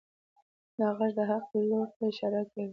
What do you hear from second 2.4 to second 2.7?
کوي.